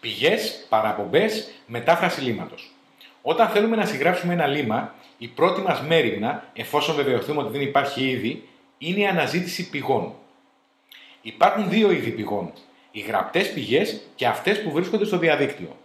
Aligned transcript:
Πηγές, 0.00 0.66
παραπομπές, 0.68 1.50
μετάφραση 1.66 2.20
λίματο. 2.20 2.54
Όταν 3.22 3.48
θέλουμε 3.48 3.76
να 3.76 3.84
συγγράψουμε 3.84 4.32
ένα 4.32 4.46
λίμα, 4.46 4.94
η 5.18 5.26
πρώτη 5.26 5.60
μας 5.60 5.80
μέρημνα, 5.80 6.44
εφόσον 6.52 6.94
βεβαιωθούμε 6.94 7.40
ότι 7.42 7.52
δεν 7.52 7.60
υπάρχει 7.60 8.08
ήδη, 8.08 8.48
είναι 8.78 9.00
η 9.00 9.06
αναζήτηση 9.06 9.70
πηγών. 9.70 10.14
Υπάρχουν 11.22 11.68
δύο 11.68 11.90
είδη 11.90 12.10
πηγών. 12.10 12.52
Οι 12.90 13.00
γραπτές 13.00 13.52
πηγές 13.52 14.00
και 14.14 14.26
αυτές 14.26 14.62
που 14.62 14.70
βρίσκονται 14.70 15.04
στο 15.04 15.18
διαδίκτυο. 15.18 15.76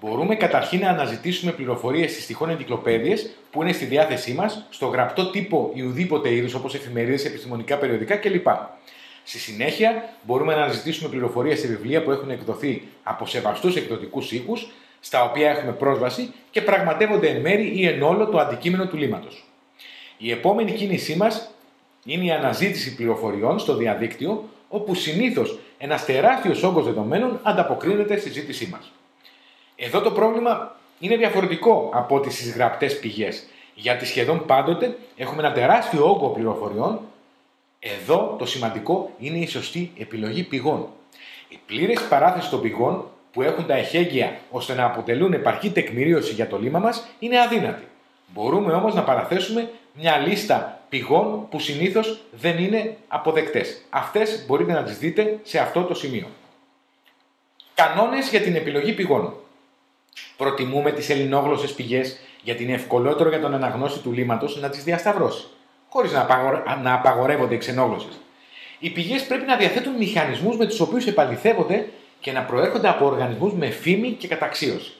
Μπορούμε 0.00 0.34
καταρχήν 0.34 0.80
να 0.80 0.88
αναζητήσουμε 0.88 1.52
πληροφορίες 1.52 2.12
στις 2.12 2.26
τυχόν 2.26 2.50
εγκυκλοπαίδειε 2.50 3.16
που 3.50 3.62
είναι 3.62 3.72
στη 3.72 3.84
διάθεσή 3.84 4.32
μας, 4.32 4.66
στο 4.70 4.86
γραπτό 4.86 5.30
τύπο 5.30 5.70
ή 5.74 5.82
ουδήποτε 5.82 6.34
είδους 6.34 6.54
όπως 6.54 6.74
εφημερίδες, 6.74 7.24
επιστημονικά 7.24 7.76
περιοδικά 7.76 8.16
κλπ. 8.16 8.46
Στη 9.24 9.38
συνέχεια, 9.38 10.14
μπορούμε 10.22 10.54
να 10.54 10.62
αναζητήσουμε 10.62 11.08
πληροφορίες 11.08 11.60
σε 11.60 11.66
βιβλία 11.66 12.02
που 12.02 12.10
έχουν 12.10 12.30
εκδοθεί 12.30 12.88
από 13.02 13.26
σεβαστούς 13.26 13.76
εκδοτικούς 13.76 14.32
οίκους, 14.32 14.70
στα 15.00 15.24
οποία 15.24 15.50
έχουμε 15.50 15.72
πρόσβαση 15.72 16.32
και 16.50 16.62
πραγματεύονται 16.62 17.28
εν 17.28 17.40
μέρη 17.40 17.72
ή 17.74 17.86
εν 17.86 18.02
όλο 18.02 18.26
το 18.26 18.38
αντικείμενο 18.38 18.86
του 18.86 18.96
λίματο. 18.96 19.28
Η 20.18 20.30
επόμενη 20.30 20.72
κίνησή 20.72 21.16
μας 21.16 21.50
είναι 22.04 22.24
η 22.24 22.30
αναζήτηση 22.30 22.94
πληροφοριών 22.94 23.58
στο 23.58 23.76
διαδίκτυο, 23.76 24.48
όπου 24.68 24.94
συνήθως 24.94 25.58
ένας 25.78 26.04
τεράστιος 26.04 26.62
όγκος 26.62 26.84
δεδομένων 26.84 27.40
ανταποκρίνεται 27.42 28.18
στη 28.18 28.30
ζήτησή 28.30 28.68
μας. 28.72 28.92
Εδώ 29.76 30.00
το 30.00 30.10
πρόβλημα 30.10 30.76
είναι 30.98 31.16
διαφορετικό 31.16 31.90
από 31.94 32.14
ό,τι 32.14 32.30
στις 32.30 32.52
γραπτές 32.52 32.98
πηγές, 32.98 33.46
γιατί 33.74 34.06
σχεδόν 34.06 34.46
πάντοτε 34.46 34.96
έχουμε 35.16 35.42
ένα 35.42 35.52
τεράστιο 35.52 36.10
όγκο 36.10 36.28
πληροφοριών 36.28 37.00
εδώ 37.84 38.36
το 38.38 38.46
σημαντικό 38.46 39.10
είναι 39.18 39.38
η 39.38 39.46
σωστή 39.46 39.92
επιλογή 39.98 40.42
πηγών. 40.42 40.88
Η 41.48 41.58
πλήρη 41.66 41.98
παράθεση 42.08 42.50
των 42.50 42.60
πηγών 42.60 43.08
που 43.32 43.42
έχουν 43.42 43.66
τα 43.66 43.74
εχέγγυα 43.74 44.38
ώστε 44.50 44.74
να 44.74 44.84
αποτελούν 44.84 45.32
επαρκή 45.32 45.70
τεκμηρίωση 45.70 46.32
για 46.32 46.46
το 46.46 46.58
λίμα 46.58 46.78
μας 46.78 47.06
είναι 47.18 47.40
αδύνατη. 47.40 47.84
Μπορούμε 48.34 48.72
όμως 48.72 48.94
να 48.94 49.02
παραθέσουμε 49.02 49.70
μια 49.92 50.16
λίστα 50.16 50.80
πηγών 50.88 51.48
που 51.48 51.58
συνήθως 51.60 52.20
δεν 52.30 52.58
είναι 52.58 52.96
αποδεκτές. 53.08 53.82
Αυτές 53.90 54.44
μπορείτε 54.46 54.72
να 54.72 54.82
τις 54.82 54.98
δείτε 54.98 55.38
σε 55.42 55.58
αυτό 55.58 55.82
το 55.82 55.94
σημείο. 55.94 56.26
Κανόνες 57.74 58.30
για 58.30 58.40
την 58.40 58.54
επιλογή 58.56 58.92
πηγών. 58.92 59.34
Προτιμούμε 60.36 60.92
τις 60.92 61.10
ελληνόγλωσσες 61.10 61.72
πηγές 61.72 62.18
γιατί 62.42 62.62
είναι 62.62 62.72
ευκολότερο 62.72 63.28
για 63.28 63.40
τον 63.40 63.54
αναγνώστη 63.54 63.98
του 63.98 64.12
λίματος 64.12 64.60
να 64.60 64.68
τις 64.68 64.84
διασταυρώσει 64.84 65.46
χωρίς 65.94 66.12
να, 66.12 66.26
να 66.82 66.94
απαγορεύονται 66.94 67.54
οι 67.54 67.58
ξενόγλωσσες. 67.58 68.20
Οι 68.78 68.90
πηγές 68.90 69.26
πρέπει 69.26 69.46
να 69.46 69.56
διαθέτουν 69.56 69.92
μηχανισμούς 69.96 70.56
με 70.56 70.66
τους 70.66 70.80
οποίους 70.80 71.06
επαληθεύονται 71.06 71.88
και 72.20 72.32
να 72.32 72.42
προέρχονται 72.42 72.88
από 72.88 73.06
οργανισμούς 73.06 73.52
με 73.52 73.70
φήμη 73.70 74.10
και 74.10 74.28
καταξίωση. 74.28 74.92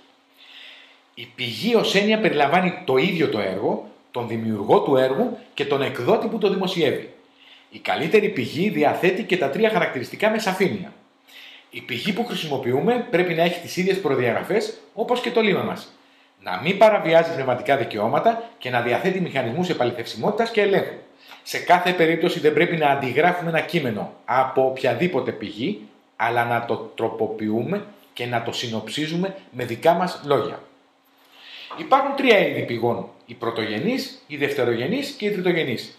Η 1.14 1.28
πηγή 1.34 1.74
ως 1.74 1.94
έννοια 1.94 2.18
περιλαμβάνει 2.18 2.82
το 2.84 2.96
ίδιο 2.96 3.28
το 3.28 3.38
έργο, 3.38 3.88
τον 4.10 4.28
δημιουργό 4.28 4.80
του 4.80 4.96
έργου 4.96 5.38
και 5.54 5.64
τον 5.64 5.82
εκδότη 5.82 6.26
που 6.26 6.38
το 6.38 6.48
δημοσιεύει. 6.48 7.12
Η 7.70 7.78
καλύτερη 7.78 8.28
πηγή 8.28 8.68
διαθέτει 8.68 9.22
και 9.22 9.36
τα 9.36 9.50
τρία 9.50 9.70
χαρακτηριστικά 9.70 10.30
με 10.30 10.38
σαφήνεια. 10.38 10.92
Η 11.70 11.80
πηγή 11.80 12.12
που 12.12 12.24
χρησιμοποιούμε 12.24 13.06
πρέπει 13.10 13.34
να 13.34 13.42
έχει 13.42 13.60
τις 13.60 13.76
ίδιες 13.76 14.00
προδιαγραφές 14.00 14.78
όπως 14.94 15.20
και 15.20 15.30
το 15.30 15.40
λίμα 15.40 15.62
μας 15.62 15.92
να 16.44 16.60
μην 16.62 16.78
παραβιάζει 16.78 17.32
πνευματικά 17.32 17.76
δικαιώματα 17.76 18.42
και 18.58 18.70
να 18.70 18.80
διαθέτει 18.80 19.20
μηχανισμούς 19.20 19.68
επαληθευσιμότητα 19.68 20.50
και 20.50 20.60
ελέγχου. 20.60 20.94
Σε 21.42 21.58
κάθε 21.58 21.92
περίπτωση 21.92 22.40
δεν 22.40 22.52
πρέπει 22.52 22.76
να 22.76 22.88
αντιγράφουμε 22.88 23.50
ένα 23.50 23.60
κείμενο 23.60 24.12
από 24.24 24.66
οποιαδήποτε 24.66 25.32
πηγή, 25.32 25.88
αλλά 26.16 26.44
να 26.44 26.64
το 26.64 26.76
τροποποιούμε 26.76 27.84
και 28.12 28.26
να 28.26 28.42
το 28.42 28.52
συνοψίζουμε 28.52 29.36
με 29.50 29.64
δικά 29.64 29.92
μας 29.92 30.20
λόγια. 30.24 30.60
Υπάρχουν 31.76 32.16
τρία 32.16 32.46
είδη 32.46 32.62
πηγών, 32.62 33.08
η 33.26 33.34
πρωτογενής, 33.34 34.22
η 34.26 34.36
δευτερογενής 34.36 35.10
και 35.10 35.26
η 35.26 35.30
τριτογενής. 35.30 35.98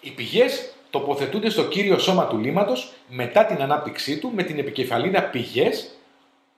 Οι 0.00 0.10
πηγές 0.10 0.72
τοποθετούνται 0.90 1.50
στο 1.50 1.64
κύριο 1.64 1.98
σώμα 1.98 2.26
του 2.26 2.38
λίματος 2.38 2.92
μετά 3.08 3.44
την 3.44 3.62
ανάπτυξή 3.62 4.18
του 4.18 4.32
με 4.34 4.42
την 4.42 4.58
επικεφαλίδα 4.58 5.22
πηγές 5.22 5.94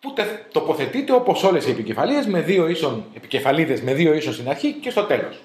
που 0.01 0.15
τοποθετείται 0.53 1.13
όπως 1.13 1.43
όλες 1.43 1.67
οι 1.67 1.71
επικεφαλίδε 1.71 2.29
με 2.29 2.41
δύο 2.41 2.69
ίσον 2.69 3.05
επικεφαλίδες 3.17 3.83
με 3.83 3.95
δύο 3.95 4.15
ίσον 4.15 4.33
στην 4.33 4.49
αρχή 4.49 4.73
και 4.73 4.91
στο 4.91 5.03
τέλος. 5.03 5.41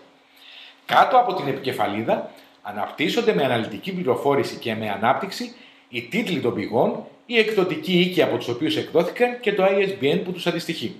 Κάτω 0.85 1.17
από 1.17 1.33
την 1.33 1.47
επικεφαλίδα 1.47 2.31
αναπτύσσονται 2.61 3.33
με 3.33 3.43
αναλυτική 3.43 3.93
πληροφόρηση 3.93 4.55
και 4.55 4.75
με 4.75 4.89
ανάπτυξη 4.89 5.55
οι 5.89 6.01
τίτλοι 6.01 6.39
των 6.39 6.53
πηγών, 6.53 7.05
οι 7.25 7.37
εκδοτικοί 7.37 7.99
οίκοι 7.99 8.21
από 8.21 8.37
τους 8.37 8.47
οποίους 8.47 8.77
εκδόθηκαν 8.77 9.39
και 9.39 9.53
το 9.53 9.63
ISBN 9.65 10.21
που 10.23 10.31
τους 10.31 10.47
αντιστοιχεί. 10.47 10.95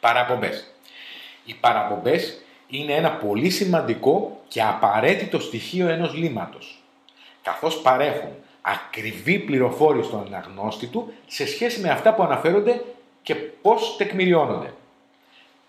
Παραπομπές. 0.00 0.74
Οι 1.44 1.54
παραπομπές 1.54 2.38
είναι 2.68 2.92
ένα 2.92 3.10
πολύ 3.10 3.50
σημαντικό 3.50 4.40
και 4.48 4.62
απαραίτητο 4.62 5.40
στοιχείο 5.40 5.88
ενός 5.88 6.14
λίματος, 6.14 6.82
καθώς 7.42 7.80
παρέχουν 7.80 8.30
ακριβή 8.62 9.38
πληροφόρηση 9.38 10.08
στον 10.08 10.24
αναγνώστη 10.26 10.86
του 10.86 11.12
σε 11.26 11.46
σχέση 11.46 11.80
με 11.80 11.90
αυτά 11.90 12.14
που 12.14 12.22
αναφέρονται 12.22 12.84
και 13.22 13.34
πώς 13.34 13.96
τεκμηριώνονται. 13.96 14.72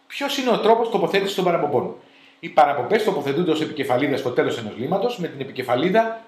Ποιος 0.08 0.38
είναι 0.38 0.50
ο 0.50 0.60
τρόπος 0.60 0.90
τοποθέτησης 0.90 1.36
των 1.36 1.44
παραπομπών; 1.44 1.96
Οι 2.40 2.50
παραπομπές 2.50 3.04
τοποθετούνται 3.04 3.52
ως 3.52 3.62
επικεφαλίδα 3.62 4.18
στο 4.18 4.30
τέλος 4.30 4.58
ενός 4.58 4.78
λίματο 4.78 5.10
με 5.18 5.28
την 5.28 5.42
επικεφαλίδα 5.42 6.22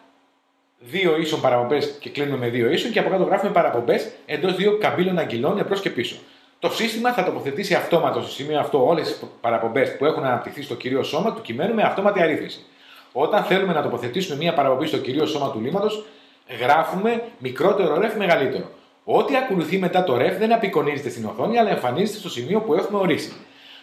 δύο 0.80 1.18
ίσων 1.18 1.42
παραπομπές 1.42 1.98
και 2.00 2.10
κλείνουμε 2.10 2.38
με 2.38 2.48
δύο 2.50 2.70
ίσων 2.70 2.92
και 2.92 3.00
από 3.00 3.10
κάτω 3.10 3.24
γράφουμε 3.24 3.52
παραπομπές 3.52 4.12
εντός 4.26 4.56
δύο 4.56 4.78
καμπύλων 4.78 5.20
αγγυλών 5.20 5.58
εμπρό 5.58 5.78
και 5.78 5.90
πίσω. 5.90 6.16
Το 6.60 6.70
σύστημα 6.70 7.14
θα 7.14 7.24
τοποθετήσει 7.24 7.74
αυτόματο 7.74 8.22
στο 8.22 8.32
σημείο 8.32 8.60
αυτό 8.60 8.88
όλες 8.88 9.08
τις 9.08 9.30
παραπομπές 9.42 9.98
που 9.98 10.06
έχουν 10.06 10.24
αναπτυχθεί 10.24 10.62
στο 10.62 10.76
κυρίω 10.76 11.04
σώμα 11.04 11.34
του 11.34 11.42
κειμένου 11.42 11.74
με 11.74 11.84
αυτόματη 11.84 12.22
αρρύθμιση. 12.22 12.66
Όταν 13.12 13.44
θέλουμε 13.44 13.74
να 13.74 13.82
τοποθετήσουμε 13.82 14.38
μία 14.38 14.54
παραπομπή 14.54 14.86
στο 14.86 14.98
κυρίω 14.98 15.26
σώμα 15.26 15.52
του 15.52 15.60
λίματο, 15.62 15.88
γράφουμε 16.62 17.24
μικρότερο 17.38 18.00
ρεφ 18.00 18.16
μεγαλύτερο. 18.16 18.72
Ό,τι 19.04 19.36
ακολουθεί 19.36 19.78
μετά 19.78 20.04
το 20.04 20.18
ρεφ 20.18 20.38
δεν 20.38 20.54
απεικονίζεται 20.54 21.10
στην 21.10 21.26
οθόνη, 21.26 21.58
αλλά 21.58 21.70
εμφανίζεται 21.70 22.18
στο 22.18 22.30
σημείο 22.30 22.60
που 22.60 22.74
έχουμε 22.74 23.00
ορίσει. 23.00 23.34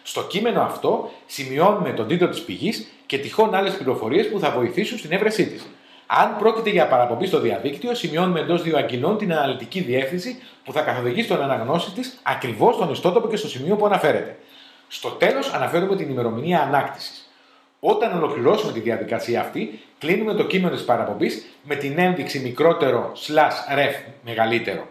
Στο 0.03 0.23
κείμενο 0.23 0.61
αυτό 0.61 1.11
σημειώνουμε 1.25 1.89
τον 1.91 2.07
τίτλο 2.07 2.29
της 2.29 2.41
πηγής 2.41 2.87
και 3.05 3.17
τυχόν 3.17 3.55
άλλες 3.55 3.73
πληροφορίες 3.73 4.29
που 4.29 4.39
θα 4.39 4.51
βοηθήσουν 4.51 4.97
στην 4.97 5.11
έβρεσή 5.11 5.47
της. 5.47 5.67
Αν 6.05 6.35
πρόκειται 6.37 6.69
για 6.69 6.87
παραπομπή 6.87 7.25
στο 7.25 7.39
διαδίκτυο, 7.39 7.95
σημειώνουμε 7.95 8.39
εντός 8.39 8.63
δύο 8.63 8.77
αγγυλών 8.77 9.17
την 9.17 9.33
αναλυτική 9.33 9.79
διεύθυνση 9.79 10.41
που 10.63 10.71
θα 10.73 10.81
καθοδηγεί 10.81 11.23
στον 11.23 11.41
αναγνώστη 11.41 11.91
της 11.91 12.19
ακριβώς 12.23 12.75
στον 12.75 12.91
ιστότοπο 12.91 13.27
και 13.27 13.35
στο 13.35 13.47
σημείο 13.47 13.75
που 13.75 13.85
αναφέρεται. 13.85 14.37
Στο 14.87 15.09
τέλος, 15.09 15.53
αναφέρουμε 15.53 15.95
την 15.95 16.09
ημερομηνία 16.09 16.61
ανάκτησης. 16.61 17.20
Όταν 17.83 18.17
ολοκληρώσουμε 18.17 18.71
τη 18.71 18.79
διαδικασία 18.79 19.41
αυτή, 19.41 19.79
κλείνουμε 19.97 20.33
το 20.33 20.43
κείμενο 20.43 20.75
της 20.75 20.85
παραπομπής 20.85 21.45
με 21.63 21.75
την 21.75 21.99
ένδειξη 21.99 22.39
μικρότερο 22.39 23.11
slash 23.15 23.77
ref 23.77 23.93
μεγαλύτερο. 24.25 24.87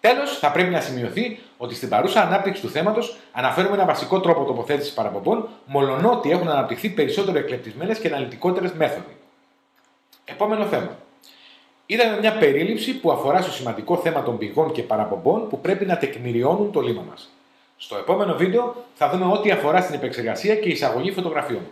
Τέλος, 0.00 0.38
θα 0.38 0.50
πρέπει 0.50 0.70
να 0.70 0.80
σημειωθεί 0.80 1.38
ότι 1.56 1.74
στην 1.74 1.88
παρούσα 1.88 2.22
ανάπτυξη 2.22 2.62
του 2.62 2.68
θέματος 2.68 3.16
αναφέρουμε 3.32 3.74
ένα 3.74 3.84
βασικό 3.84 4.20
τρόπο 4.20 4.44
τοποθέτησης 4.44 4.92
παραπομπών, 4.92 5.48
μολονότι 5.66 6.30
έχουν 6.30 6.48
αναπτυχθεί 6.48 6.88
περισσότερο 6.88 7.38
εκλεπτισμένες 7.38 7.98
και 7.98 8.08
αναλυτικότερες 8.08 8.72
μέθοδοι. 8.72 9.16
Επόμενο 10.24 10.64
θέμα. 10.64 10.98
Είδαμε 11.86 12.18
μια 12.18 12.32
περίληψη 12.32 12.94
που 12.98 13.12
αφορά 13.12 13.40
στο 13.42 13.50
σημαντικό 13.52 13.96
θέμα 13.96 14.22
των 14.22 14.38
πηγών 14.38 14.72
και 14.72 14.82
παραπομπών 14.82 15.48
που 15.48 15.60
πρέπει 15.60 15.84
να 15.84 15.96
τεκμηριώνουν 15.96 16.72
το 16.72 16.80
λίμα 16.80 17.04
μας. 17.10 17.28
Στο 17.76 17.96
επόμενο 17.96 18.36
βίντεο 18.36 18.84
θα 18.94 19.10
δούμε 19.10 19.32
ό,τι 19.32 19.50
αφορά 19.50 19.80
στην 19.80 19.94
επεξεργασία 19.94 20.56
και 20.56 20.68
εισαγωγή 20.68 21.12
φωτογραφιών. 21.12 21.62